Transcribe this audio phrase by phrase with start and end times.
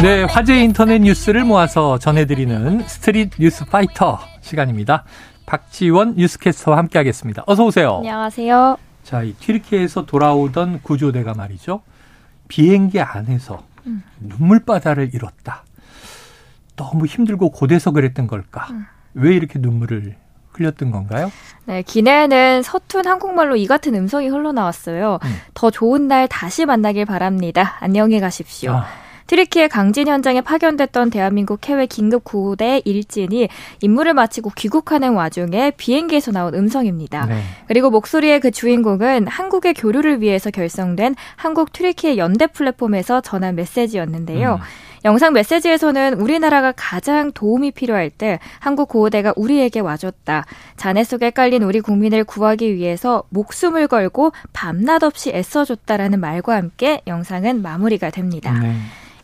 [0.00, 5.04] 네, 화제 인터넷 뉴스를 모아서 전해드리는 스트릿 뉴스 파이터 시간입니다.
[5.46, 7.44] 박지원 뉴스캐스터와 함께하겠습니다.
[7.46, 7.96] 어서 오세요.
[7.96, 8.76] 안녕하세요.
[9.02, 11.80] 자, 이 튀르키예에서 돌아오던 구조대가 말이죠.
[12.48, 14.02] 비행기 안에서 음.
[14.20, 15.64] 눈물바다를 이뤘다.
[16.76, 18.66] 너무 힘들고 고돼서 그랬던 걸까?
[18.70, 18.86] 음.
[19.14, 20.16] 왜 이렇게 눈물을
[20.52, 21.30] 흘렸던 건가요?
[21.64, 25.18] 네, 기내에는 서툰 한국말로 이 같은 음성이 흘러나왔어요.
[25.22, 25.36] 음.
[25.54, 27.76] 더 좋은 날 다시 만나길 바랍니다.
[27.80, 28.72] 안녕히 가십시오.
[28.72, 29.05] 아.
[29.26, 33.48] 튀르키예 강진 현장에 파견됐던 대한민국 해외 긴급 구호대 일진이
[33.80, 37.26] 임무를 마치고 귀국하는 와중에 비행기에서 나온 음성입니다.
[37.26, 37.40] 네.
[37.68, 44.54] 그리고 목소리의 그 주인공은 한국의 교류를 위해서 결성된 한국 트리키의 연대 플랫폼에서 전한 메시지였는데요.
[44.54, 44.86] 음.
[45.04, 50.44] 영상 메시지에서는 우리나라가 가장 도움이 필요할 때 한국 구호대가 우리에게 와줬다.
[50.76, 57.62] 잔해 속에 깔린 우리 국민을 구하기 위해서 목숨을 걸고 밤낮 없이 애써줬다라는 말과 함께 영상은
[57.62, 58.58] 마무리가 됩니다.
[58.58, 58.74] 네.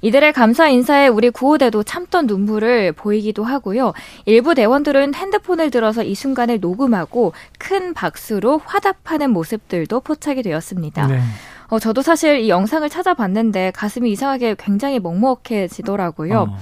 [0.03, 3.93] 이들의 감사 인사에 우리 구호대도 참던 눈물을 보이기도 하고요.
[4.27, 11.07] 일부 대원들은 핸드폰을 들어서 이 순간을 녹음하고 큰 박수로 화답하는 모습들도 포착이 되었습니다.
[11.07, 11.21] 네.
[11.69, 16.41] 어, 저도 사실 이 영상을 찾아봤는데 가슴이 이상하게 굉장히 먹먹해지더라고요.
[16.51, 16.59] 어.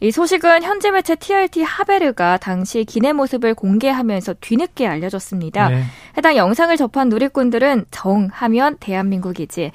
[0.00, 5.68] 이 소식은 현지 매체 TRT 하베르가 당시 기내 모습을 공개하면서 뒤늦게 알려졌습니다.
[5.68, 5.84] 네.
[6.16, 9.70] 해당 영상을 접한 누리꾼들은 정하면 대한민국이지.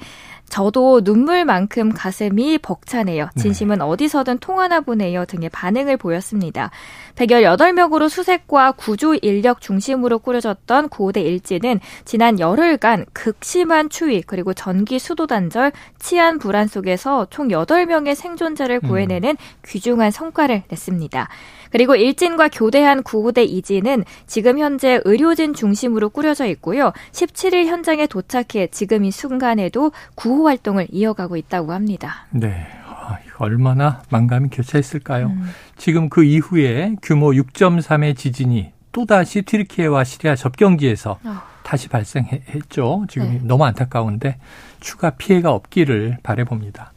[0.48, 3.28] 저도 눈물만큼 가슴이 벅차네요.
[3.34, 3.42] 네.
[3.42, 5.24] 진심은 어디서든 통하나 보네요.
[5.24, 6.70] 등의 반응을 보였습니다.
[7.16, 15.26] 118명으로 수색과 구조 인력 중심으로 꾸려졌던 고대 일지는 지난 열흘간 극심한 추위 그리고 전기 수도
[15.26, 19.36] 단절, 치안 불안 속에서 총 8명의 생존자를 구해내는 음.
[19.66, 21.28] 귀중한 성과를 냈습니다.
[21.70, 26.92] 그리고 일진과 교대한 구호대 이진은 지금 현재 의료진 중심으로 꾸려져 있고요.
[27.12, 32.26] 17일 현장에 도착해 지금 이 순간에도 구호 활동을 이어가고 있다고 합니다.
[32.30, 32.66] 네.
[32.86, 35.28] 아, 얼마나 만감이 교차했을까요?
[35.28, 35.50] 음.
[35.76, 41.42] 지금 그 이후에 규모 6.3의 지진이 또다시 튀르키예와 시리아 접경지에서 어.
[41.62, 43.06] 다시 발생했죠.
[43.08, 43.40] 지금 네.
[43.42, 44.38] 너무 안타까운데
[44.80, 46.92] 추가 피해가 없기를 바래봅니다.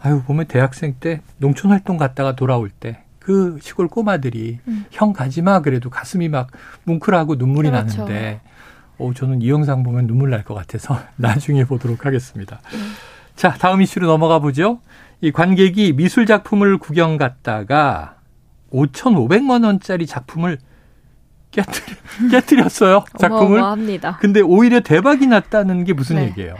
[0.00, 4.86] 아유, 보면 대학생 때 농촌 활동 갔다가 돌아올 때 그 시골 꼬마들이 음.
[4.90, 6.50] 형 가지마 그래도 가슴이 막
[6.84, 7.98] 뭉클하고 눈물이 그렇죠.
[8.04, 8.40] 나는데
[8.98, 12.60] 오, 저는 이 영상 보면 눈물 날 것 같아서 나중에 보도록 하겠습니다.
[12.74, 12.92] 음.
[13.36, 14.80] 자, 다음 이슈로 넘어가 보죠.
[15.20, 18.16] 이 관객이 미술 작품을 구경 갔다가
[18.72, 20.58] 5,500만 원짜리 작품을
[21.50, 21.96] 깨뜨려,
[22.30, 23.04] 깨뜨렸어요.
[23.18, 23.58] 작품을.
[23.58, 24.18] 어마어마합니다.
[24.18, 26.26] 근데 오히려 대박이 났다는 게 무슨 네.
[26.26, 26.56] 얘기예요?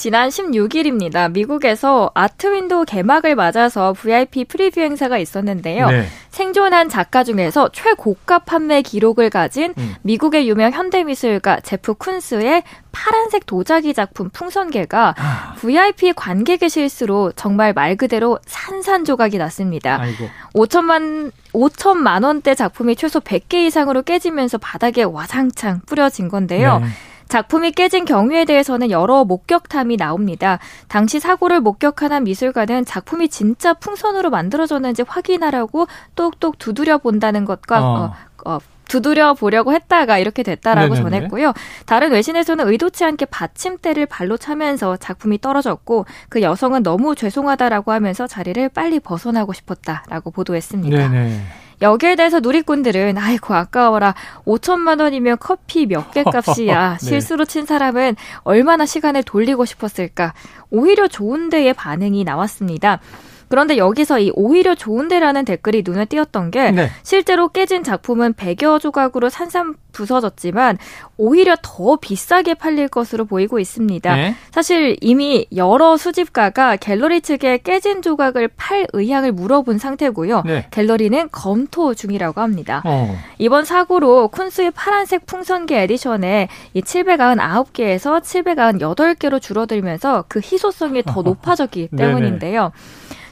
[0.00, 1.30] 지난 16일입니다.
[1.30, 5.90] 미국에서 아트 윈우드 개막을 맞아서 VIP preview 행사가 있었는데요.
[5.90, 6.06] 네.
[6.30, 9.94] 생존한 작가 중에서 최고가 판매 기록을 가진 음.
[10.00, 12.62] 미국의 유명 현대미술가 제프 쿤스의
[12.92, 15.54] 파란색 도자기 작품 풍선개가 아.
[15.58, 20.00] VIP 관객의 실수로 정말 말 그대로 산산조각이 났습니다.
[20.00, 20.30] 아이고.
[20.54, 26.78] 5천만 5천만 원대 작품이 최소 100개 이상으로 깨지면서 바닥에 와장창 뿌려진 건데요.
[26.78, 26.86] 네.
[27.30, 30.58] 작품이 깨진 경위에 대해서는 여러 목격담이 나옵니다.
[30.88, 35.86] 당시 사고를 목격한 한 미술가는 작품이 진짜 풍선으로 만들어졌는지 확인하라고
[36.16, 38.12] 똑똑 두드려 본다는 것과 어.
[38.44, 38.58] 어, 어
[38.88, 41.02] 두드려 보려고 했다가 이렇게 됐다라고 네네네.
[41.02, 41.52] 전했고요.
[41.86, 48.68] 다른 외신에서는 의도치 않게 받침대를 발로 차면서 작품이 떨어졌고 그 여성은 너무 죄송하다라고 하면서 자리를
[48.70, 51.08] 빨리 벗어나고 싶었다라고 보도했습니다.
[51.08, 51.40] 네네.
[51.82, 54.14] 여기에 대해서 누리꾼들은 아이고 아까워라
[54.44, 57.06] 5천만 원이면 커피 몇 개 값이야 네.
[57.06, 60.34] 실수로 친 사람은 얼마나 시간을 돌리고 싶었을까
[60.70, 63.00] 오히려 좋은 데의 반응이 나왔습니다.
[63.50, 66.88] 그런데 여기서 이 오히려 좋은데라는 댓글이 눈에 띄었던 게 네.
[67.02, 70.78] 실제로 깨진 작품은 100여 조각으로 산산 부서졌지만
[71.16, 74.14] 오히려 더 비싸게 팔릴 것으로 보이고 있습니다.
[74.14, 74.36] 네.
[74.52, 80.42] 사실 이미 여러 수집가가 갤러리 측에 깨진 조각을 팔 의향을 물어본 상태고요.
[80.46, 80.66] 네.
[80.70, 82.82] 갤러리는 검토 중이라고 합니다.
[82.84, 83.18] 어.
[83.38, 92.70] 이번 사고로 쿤스의 파란색 풍선개 edition에 이 799개에서 798개로 줄어들면서 그 희소성이 더 높아졌기 때문인데요.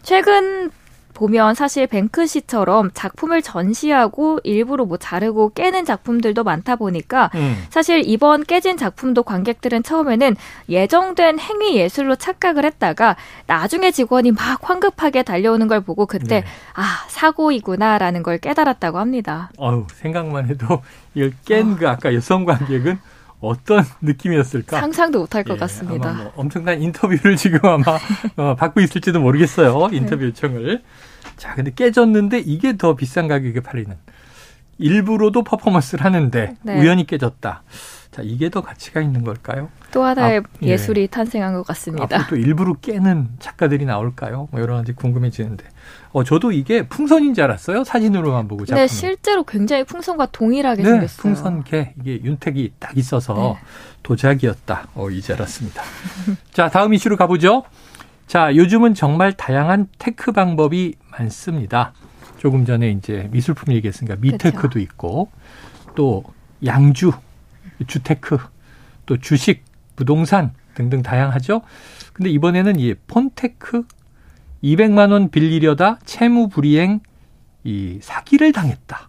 [0.03, 0.71] 최근
[1.19, 7.56] 보면 사실 뱅크시처럼 작품을 전시하고 일부러 뭐 자르고 깨는 작품들도 많다 보니까 음.
[7.71, 10.37] 사실 이번 깨진 작품도 관객들은 처음에는
[10.69, 13.17] 예정된 행위 예술로 착각을 했다가
[13.49, 16.45] 나중에 직원이 막 황급하게 달려오는 걸 보고 그때 네.
[16.75, 19.50] 아 사고이구나라는 걸 깨달았다고 합니다.
[19.56, 20.83] 어우 생각만 해도
[21.15, 21.91] 이걸 깬그 어.
[21.91, 23.00] 아까 여성 관객은
[23.40, 24.81] 어떤 느낌이었을까?
[24.81, 26.12] 상상도 못할 것 예, 같습니다.
[26.12, 27.99] 뭐 엄청난 인터뷰를 지금 아마
[28.37, 29.88] 어, 받고 있을지도 모르겠어요.
[29.93, 30.26] 인터뷰 네.
[30.26, 30.82] 요청을.
[31.37, 33.96] 자, 근데 깨졌는데 이게 더 비싼 가격에 팔리는.
[34.79, 36.81] 일부러도 퍼포먼스를 하는데 네.
[36.81, 37.62] 우연히 깨졌다.
[38.19, 39.69] 자, 이게 더 가치가 있는 걸까요?
[39.93, 40.76] 또 하나의 아, 예.
[40.76, 42.17] 술이 탄생한 것 같습니다.
[42.17, 44.49] 앞으로 또 일부러 깨는 작가들이 나올까요?
[44.50, 45.65] 뭐 여러 가지 궁금해지는데.
[46.11, 47.85] 어, 저도 이게 풍선인 줄 알았어요.
[47.85, 48.65] 사진으로만 보고.
[48.65, 51.23] 네, 실제로 굉장히 풍선과 동일하게 네, 생겼어요.
[51.23, 51.94] 풍선개.
[52.00, 53.55] 이게 윤택이 딱 있어서 네.
[54.03, 54.88] 도자기였다.
[54.97, 55.81] 어, 이제 알았습니다.
[56.53, 57.62] 자, 다음 이슈로 가보죠.
[58.26, 61.93] 자, 요즘은 정말 다양한 테크 방법이 많습니다.
[62.38, 64.79] 조금 전에 이제 미술품 얘기했으니까 미테크도 그렇죠.
[64.81, 65.31] 있고
[65.94, 66.25] 또
[66.64, 67.12] 양주,
[67.87, 68.39] 주테크,
[69.07, 69.65] 또 주식,
[69.97, 71.63] 부동산 등등 다양하죠.
[72.13, 73.83] 근데 이번에는 이 폰테크
[74.63, 77.01] 200만 원 빌리려다 채무 불이행
[77.65, 79.09] 이 사기를 당했다.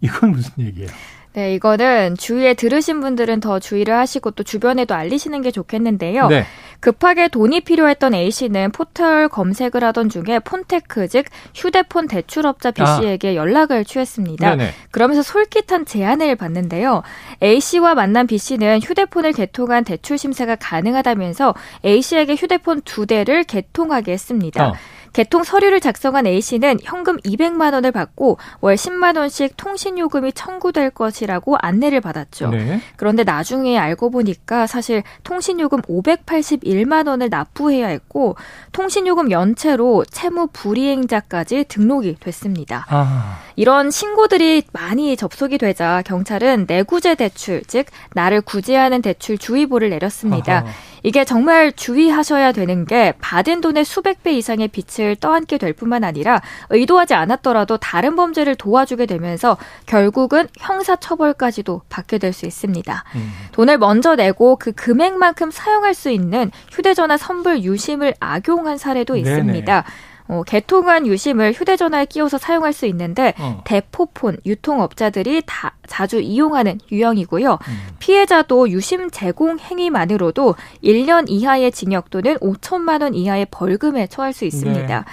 [0.00, 0.88] 이건 무슨 얘기예요?
[1.34, 6.28] 네, 이거는 주위에 들으신 분들은 더 주의를 하시고 또 주변에도 알리시는 게 좋겠는데요.
[6.28, 6.44] 네.
[6.80, 13.30] 급하게 돈이 필요했던 A 씨는 포털 검색을 하던 중에 폰테크 즉 휴대폰 대출업자 B 씨에게
[13.30, 13.34] 아.
[13.34, 14.56] 연락을 취했습니다.
[14.56, 14.70] 네네.
[14.90, 17.02] 그러면서 솔깃한 제안을 받는데요.
[17.42, 21.54] A 씨와 만난 B 씨는 휴대폰을 개통한 대출 심사가 가능하다면서
[21.84, 24.68] A 씨에게 휴대폰 두 대를 개통하게 했습니다.
[24.68, 24.72] 어.
[25.12, 30.90] 개통 서류를 작성한 A 씨는 현금 200만 원을 받고 월 10만 원씩 통신 요금이 청구될
[30.90, 32.50] 것이라고 안내를 받았죠.
[32.50, 32.80] 네.
[32.96, 38.36] 그런데 나중에 알고 보니까 사실 통신 요금 581만 원을 납부해야 했고
[38.72, 42.86] 통신 요금 연체로 채무 불이행자까지 등록이 됐습니다.
[42.88, 43.38] 아.
[43.56, 50.58] 이런 신고들이 많이 접속이 되자 경찰은 내구제 대출, 즉 나를 구제하는 대출 주의보를 내렸습니다.
[50.58, 50.66] 아하.
[51.02, 56.40] 이게 정말 주의하셔야 되는 게 받은 돈의 수백 배 이상의 빚을 떠안게 될 뿐만 아니라
[56.70, 59.56] 의도하지 않았더라도 다른 범죄를 도와주게 되면서
[59.86, 63.04] 결국은 형사 처벌까지도 받게 될 수 있습니다.
[63.16, 63.32] 음.
[63.52, 69.72] 돈을 먼저 내고 그 금액만큼 사용할 수 있는 휴대전화 선불 유심을 악용한 사례도 있습니다.
[69.72, 69.84] 네네.
[70.28, 73.62] 어, 개통한 유심을 휴대전화에 끼워서 사용할 수 있는데 어.
[73.64, 77.52] 대포폰 유통업자들이 다 자주 이용하는 유형이고요.
[77.52, 77.78] 음.
[77.98, 80.54] 피해자도 유심 제공 행위만으로도
[80.84, 84.98] 1년 이하의 징역 또는 5천만 원 이하의 벌금에 처할 수 있습니다.
[84.98, 85.04] 네.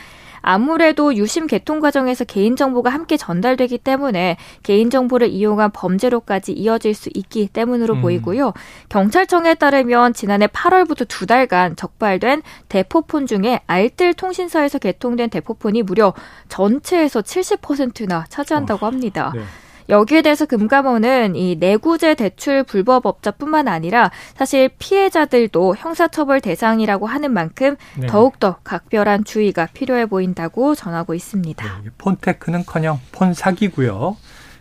[0.48, 7.96] 아무래도 유심 개통 과정에서 개인정보가 함께 전달되기 때문에 개인정보를 이용한 범죄로까지 이어질 수 있기 때문으로
[7.96, 8.02] 음.
[8.02, 8.54] 보이고요.
[8.90, 16.14] 경찰청에 따르면 지난해 8월부터 두 달간 적발된 대포폰 중에 알뜰 통신사에서 개통된 대포폰이 무려
[16.48, 19.32] 전체에서 70%나 차지한다고 합니다.
[19.34, 19.42] 네.
[19.90, 28.08] 여기에 대해서 금감원은 이 내구제 대출 불법업자뿐만 아니라 사실 피해자들도 형사처벌 대상이라고 하는 만큼 네.
[28.08, 31.82] 더욱더 각별한 주의가 필요해 보인다고 전하고 있습니다.
[31.84, 34.18] 네, 폰테크는커녕 폰 사기고요.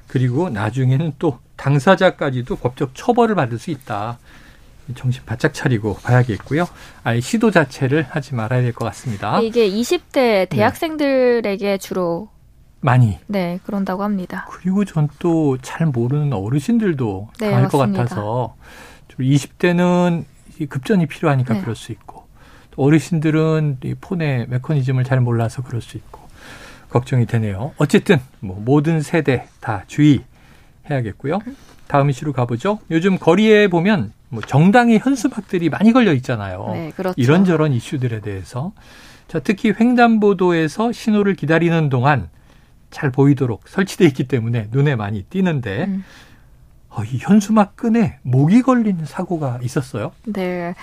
[0.09, 4.19] 그리고 나중에는 또 당사자까지도 법적 처벌을 받을 수 있다.
[4.97, 6.67] 정신 바짝 차리고 봐야겠고요.
[7.05, 9.41] 아예 시도 자체를 하지 말아야 될 것 같습니다.
[9.41, 11.79] 이게 20대 대학생들에게 네.
[11.79, 12.29] 주로
[12.85, 13.19] 많이.
[13.29, 14.47] 네, 그런다고 합니다.
[14.51, 17.79] 그리고 전 또 잘 모르는 어르신들도 네, 당할 맞습니다.
[17.87, 18.55] 것 같아서
[19.19, 20.25] 20대는
[20.69, 21.61] 급전이 필요하니까 네.
[21.63, 22.25] 그럴 수 있고
[22.77, 26.21] 어르신들은 이 폰의 메커니즘을 잘 몰라서 그럴 수 있고
[26.91, 27.73] 걱정이 되네요.
[27.79, 31.39] 어쨌든 뭐 모든 세대 다 주의해야겠고요.
[31.87, 32.81] 다음 이슈로 가보죠.
[32.91, 36.69] 요즘 거리에 보면 뭐 정당의 현수막들이 많이 걸려 있잖아요.
[36.73, 37.15] 네, 그렇죠.
[37.17, 38.73] 이런저런 이슈들에 대해서
[39.29, 42.29] 자, 특히 횡단보도에서 신호를 기다리는 동안
[42.95, 46.05] 잘 보이도록 설치돼 있기 때문에 눈에 많이 띄는데 음.
[46.91, 50.13] 어, 이 현수막 끈에 목이 걸리는 사고가 있었어요.
[50.27, 50.75] 네.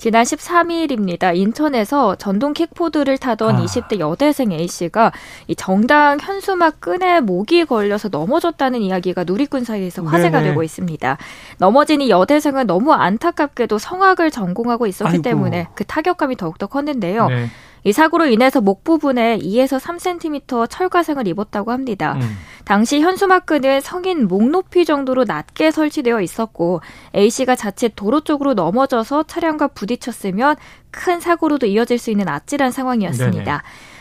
[0.00, 1.36] 지난 13일입니다.
[1.36, 3.62] 인천에서 전동 킥보드를 타던 아.
[3.62, 5.12] 20대 여대생 A씨가
[5.46, 10.48] 이 정당 현수막 끈에 목이 걸려서 넘어졌다는 이야기가 누리꾼 사이에서 화제가 네네.
[10.48, 11.18] 되고 있습니다.
[11.58, 15.22] 넘어진 이 여대생은 너무 안타깝게도 성악을 전공하고 있었기 아이고.
[15.22, 17.28] 때문에 그 타격감이 더욱더 컸는데요.
[17.28, 17.48] 네.
[17.84, 22.14] 이 사고로 인해서 목 부분에 2에서 3cm 철과상을 입었다고 합니다.
[22.20, 22.36] 음.
[22.64, 26.82] 당시 현수막끈은 성인 목 높이 정도로 낮게 설치되어 있었고
[27.14, 30.56] A 씨가 자칫 도로 쪽으로 넘어져서 차량과 부딪 혔으면
[30.90, 33.44] 큰 사고로도 이어질 수 있는 아찔한 상황이었습니다.
[33.44, 33.58] 네네.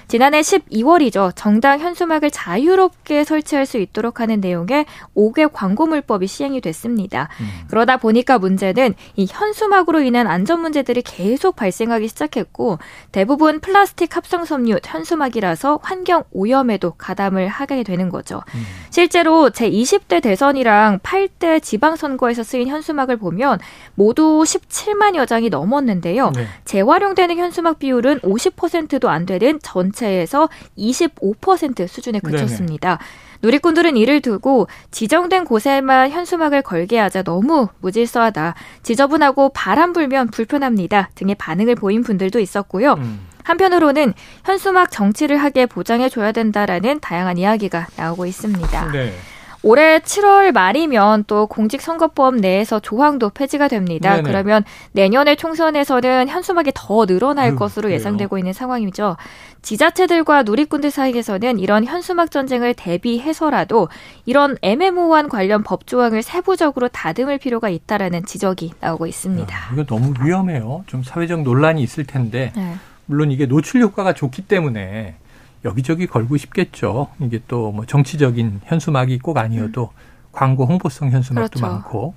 [0.09, 1.33] 지난해 12월이죠.
[1.35, 7.29] 정당 현수막을 자유롭게 설치할 수 있도록 하는 내용의 5개 광고물법이 시행이 됐습니다.
[7.39, 7.45] 음.
[7.69, 12.79] 그러다 보니까 문제는 이 현수막으로 인한 안전 문제들이 계속 발생하기 시작했고
[13.11, 18.41] 대부분 플라스틱 합성 섬유 현수막이라서 환경 오염에도 가담을 하게 되는 거죠.
[18.55, 18.63] 음.
[18.89, 23.59] 실제로 제 20대 대선이랑 8대 지방선거에서 쓰인 현수막을 보면
[23.93, 26.31] 모두 17만여 장이 넘었는데요.
[26.31, 26.47] 네.
[26.65, 32.97] 재활용되는 현수막 비율은 50%도 안 되는 전체 전체에서 25% 수준에 그쳤습니다.
[32.97, 33.09] 네네.
[33.41, 38.55] 누리꾼들은 이를 두고 지정된 곳에만 현수막을 걸게 하자 너무 무질서하다.
[38.83, 41.09] 지저분하고 바람 불면 불편합니다.
[41.15, 42.93] 등의 반응을 보인 분들도 있었고요.
[42.93, 43.27] 음.
[43.43, 44.13] 한편으로는
[44.45, 48.91] 현수막 정치를 하게 보장해 줘야 된다라는 다양한 이야기가 나오고 있습니다.
[48.91, 49.13] 네.
[49.61, 54.15] 올해 7월 말이면 또 공직선거법 내에서 조항도 폐지가 됩니다.
[54.15, 54.23] 네네.
[54.23, 54.63] 그러면
[54.93, 59.17] 내년의 총선에서는 현수막이 더 늘어날 음, 것으로 예상되고 있는 상황이죠.
[59.61, 63.89] 지자체들과 누리꾼들 사이에서는 이런 현수막 전쟁을 대비해서라도
[64.25, 69.53] 이런 애매모호한 관련 법 조항을 세부적으로 다듬을 필요가 있다라는 지적이 나오고 있습니다.
[69.53, 70.85] 야, 이거 너무 위험해요.
[70.87, 72.75] 좀 사회적 논란이 있을 텐데 네.
[73.05, 75.15] 물론 이게 노출 효과가 좋기 때문에
[75.65, 77.09] 여기저기 걸고 싶겠죠.
[77.19, 80.29] 이게 또 뭐 정치적인 현수막이 꼭 아니어도 음.
[80.31, 81.65] 광고 홍보성 현수막도 그렇죠.
[81.67, 82.13] 많고.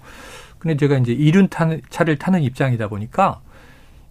[0.58, 3.40] 근데 제가 이제 이륜차를 타는 입장이다 보니까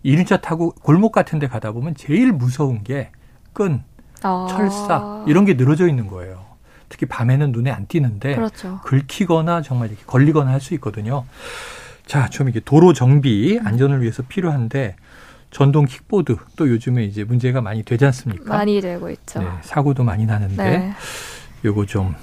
[0.04, 3.10] 이륜차 타고 골목 같은 데 가다 보면 제일 무서운 게
[3.54, 3.84] 끈,
[4.24, 4.48] 아.
[4.50, 6.44] 철사 이런 게 늘어져 있는 거예요.
[6.90, 8.80] 특히 밤에는 눈에 안 띄는데 그렇죠.
[8.84, 11.24] 긁히거나 정말 이렇게 걸리거나 할 수 있거든요.
[12.06, 14.96] 자, 좀 이게 도로 정비 안전을 위해서 필요한데
[15.52, 18.46] 전동 킥보드 또 요즘에 이제 문제가 많이 되지 않습니까?
[18.58, 19.42] 많이 되고 있죠.
[19.42, 20.94] 네, 사고도 많이 나는데 네.
[21.66, 22.16] 요거 좀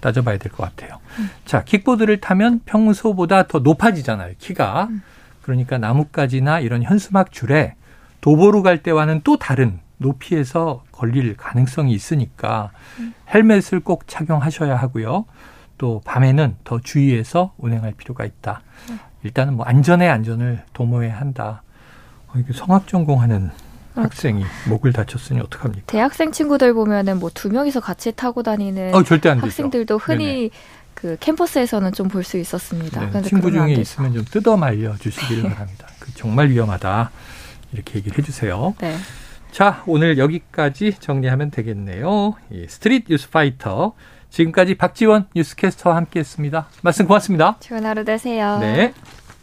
[0.00, 1.00] 따져봐야 될 것 같아요.
[1.18, 1.30] 음.
[1.44, 4.84] 자, 킥보드를 타면 평소보다 더 높아지잖아요, 키가.
[4.90, 5.02] 음.
[5.42, 7.74] 그러니까 나뭇가지나 이런 현수막 줄에
[8.20, 12.70] 도보로 갈 때와는 또 다른 높이에서 걸릴 가능성이 있으니까
[13.00, 13.14] 음.
[13.34, 15.24] 헬멧을 꼭 착용하셔야 하고요.
[15.78, 18.60] 또 밤에는 더 주의해서 운행할 필요가 있다.
[18.90, 18.98] 음.
[19.24, 21.62] 일단은 뭐 안전에 안전을 도모해야 한다.
[22.28, 23.50] 어, 이게 성악 전공하는
[23.94, 24.02] 그렇죠.
[24.10, 25.84] 학생이 목을 다쳤으니 어떡합니까?
[25.86, 30.50] 대학생 친구들 보면은 뭐 두 명이서 같이 타고 다니는 어, 학생들도 흔히 네네.
[30.94, 33.10] 그 캠퍼스에서는 좀 볼 수 있었습니다.
[33.10, 35.86] 네, 친구 중에 있으면 좀 뜯어 말려 주시기를 바랍니다.
[36.00, 37.10] 그 정말 위험하다.
[37.72, 38.74] 이렇게 얘기를 해주세요.
[38.80, 38.96] 네.
[39.52, 42.34] 자, 오늘 여기까지 정리하면 되겠네요.
[42.50, 43.94] 이 스트릿 뉴스 파이터.
[44.30, 46.68] 지금까지 박지원 뉴스캐스터와 함께 했습니다.
[46.82, 47.56] 말씀 고맙습니다.
[47.60, 48.58] 좋은 하루 되세요.
[48.58, 48.92] 네.